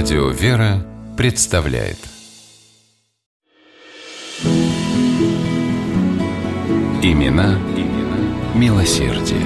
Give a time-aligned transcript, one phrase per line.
[0.00, 1.96] Радио «Вера» представляет
[7.02, 9.44] Имена, имена милосердие.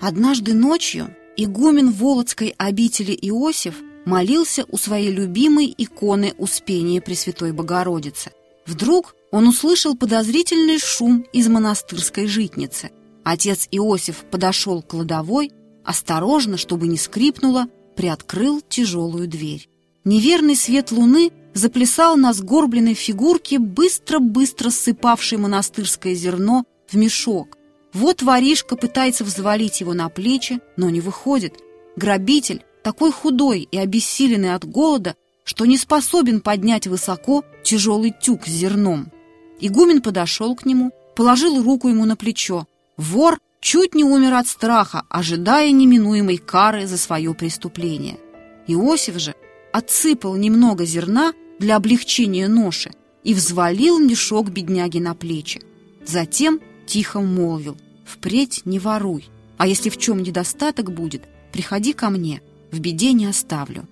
[0.00, 3.74] Однажды ночью игумен Володской обители Иосиф
[4.06, 8.30] молился у своей любимой иконы Успения Пресвятой Богородицы.
[8.64, 12.90] Вдруг он услышал подозрительный шум из монастырской житницы.
[13.24, 15.52] Отец Иосиф подошел к кладовой,
[15.84, 19.68] осторожно, чтобы не скрипнуло, приоткрыл тяжелую дверь.
[20.04, 27.58] Неверный свет луны заплясал на сгорбленной фигурке, быстро-быстро ссыпавшей монастырское зерно в мешок.
[27.92, 31.58] Вот воришка пытается взвалить его на плечи, но не выходит.
[31.96, 38.50] Грабитель, такой худой и обессиленный от голода, что не способен поднять высоко тяжелый тюк с
[38.50, 39.10] зерном.
[39.60, 42.66] Игумен подошел к нему, положил руку ему на плечо.
[43.00, 48.18] Вор чуть не умер от страха, ожидая неминуемой кары за свое преступление.
[48.66, 49.34] Иосиф же
[49.72, 52.90] отсыпал немного зерна для облегчения ноши
[53.24, 55.62] и взвалил мешок бедняги на плечи.
[56.04, 62.42] Затем тихо молвил «Впредь не воруй, а если в чем недостаток будет, приходи ко мне,
[62.70, 63.88] в беде не оставлю».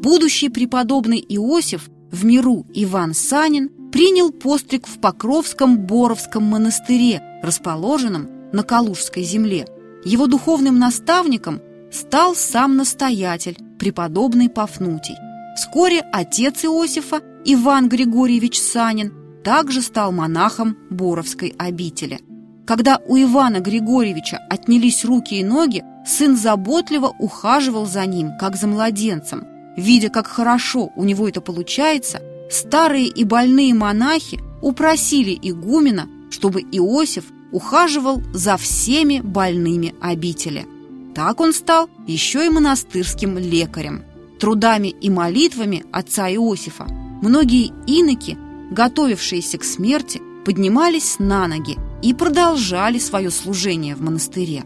[0.00, 8.62] Будущий преподобный Иосиф в миру Иван Санин принял постриг в Покровском Боровском монастыре, расположенном на
[8.62, 9.66] Калужской земле.
[10.04, 15.16] Его духовным наставником стал сам настоятель, преподобный Пафнутий.
[15.56, 19.12] Вскоре отец Иосифа, Иван Григорьевич Санин,
[19.42, 22.20] также стал монахом Боровской обители.
[22.66, 28.66] Когда у Ивана Григорьевича отнялись руки и ноги, сын заботливо ухаживал за ним, как за
[28.66, 36.62] младенцем– Видя, как хорошо у него это получается, старые и больные монахи упросили игумена, чтобы
[36.62, 40.66] Иосиф ухаживал за всеми больными обители.
[41.14, 44.04] Так он стал еще и монастырским лекарем.
[44.40, 46.86] Трудами и молитвами отца Иосифа
[47.22, 48.36] многие иноки,
[48.70, 54.64] готовившиеся к смерти, поднимались на ноги и продолжали свое служение в монастыре.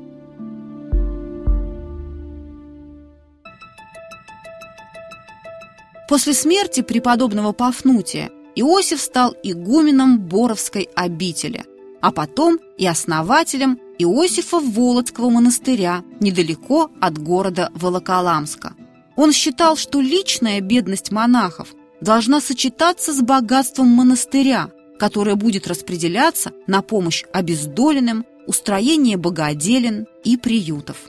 [6.11, 11.65] После смерти преподобного Пафнутия Иосиф стал игуменом Боровской обители,
[12.01, 18.75] а потом и основателем Иосифа Володского монастыря недалеко от города Волоколамска.
[19.15, 26.83] Он считал, что личная бедность монахов должна сочетаться с богатством монастыря, которое будет распределяться на
[26.83, 31.09] помощь обездоленным, устроение богоделен и приютов.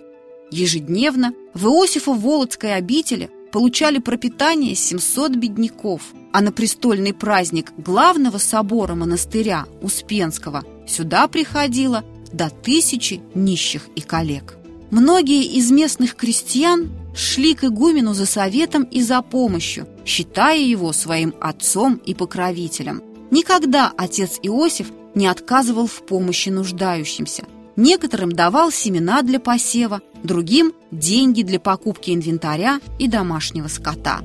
[0.52, 6.02] Ежедневно в Иосифо-Володской обители получали пропитание 700 бедняков,
[6.32, 14.58] а на престольный праздник главного собора монастыря Успенского сюда приходило до тысячи нищих и коллег.
[14.90, 21.34] Многие из местных крестьян шли к игумену за советом и за помощью, считая его своим
[21.42, 23.02] отцом и покровителем.
[23.32, 27.46] Никогда отец Иосиф не отказывал в помощи нуждающимся–
[27.76, 34.20] Некоторым давал семена для посева, другим– деньги для покупки инвентаря и домашнего скота.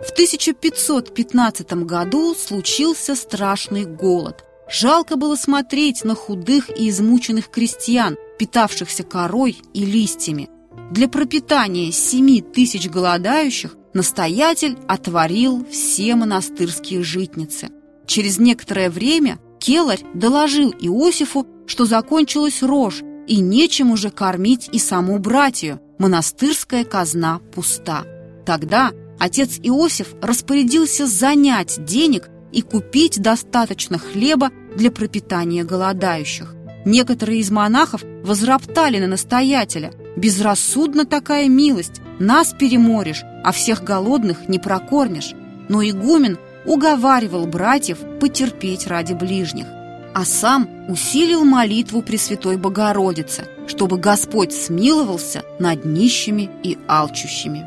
[0.00, 4.44] В 1515 году случился страшный голод.
[4.70, 10.48] Жалко было смотреть на худых и измученных крестьян, питавшихся корой и листьями.
[10.90, 17.70] Для пропитания 7 тысяч голодающих настоятель отворил все монастырские житницы.
[18.06, 25.18] Через некоторое время Келарь доложил Иосифу, что закончилась рожь, и нечем уже кормить и саму
[25.18, 28.04] братью, монастырская казна пуста.
[28.44, 36.54] Тогда отец Иосиф распорядился занять денег и купить достаточно хлеба для пропитания голодающих.
[36.84, 39.92] Некоторые из монахов возроптали на настоятеля.
[40.16, 45.34] «Безрассудна такая милость, нас переморишь, а всех голодных не прокормишь.
[45.68, 49.66] Но игумен уговаривал братьев потерпеть ради ближних,
[50.14, 57.66] а сам усилил молитву Пресвятой Богородице, чтобы Господь смиловался над нищими и алчущими.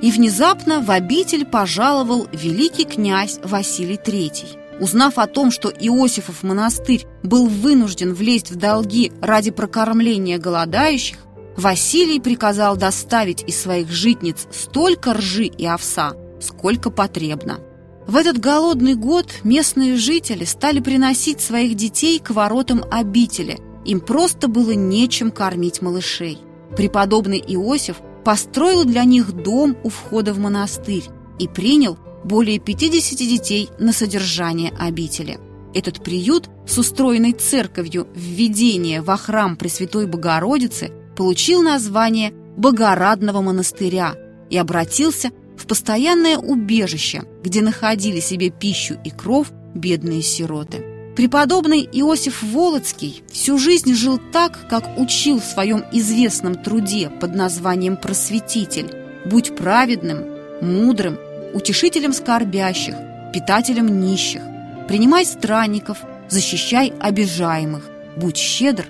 [0.00, 4.80] И внезапно в обитель пожаловал великий князь Василий III.
[4.80, 11.18] Узнав о том, что Иосифов монастырь был вынужден влезть в долги ради прокормления голодающих,
[11.56, 17.60] Василий приказал доставить из своих житниц столько ржи и овса, сколько потребно.
[18.06, 23.58] В этот голодный год местные жители стали приносить своих детей к воротам обители.
[23.84, 26.38] Им просто было нечем кормить малышей.
[26.76, 31.04] Преподобный Иосиф построил для них дом у входа в монастырь
[31.38, 35.38] и принял более 50 детей на содержание обители.
[35.74, 44.14] Этот приют с устроенной церковью введения во храм Пресвятой Богородицы получил название Богорадного монастыря
[44.50, 50.84] и обратился в постоянное убежище, где находили себе пищу и кров бедные сироты.
[51.16, 57.96] Преподобный Иосиф Волоцкий всю жизнь жил так, как учил в своем известном труде под названием
[57.96, 58.90] «Просветитель»
[59.26, 60.24] «Будь праведным,
[60.62, 61.18] мудрым,
[61.54, 62.96] утешителем скорбящих,
[63.32, 64.40] питателем нищих,
[64.88, 65.98] принимай странников,
[66.28, 68.86] защищай обижаемых, будь щедр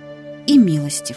[0.46, 1.16] и милостив».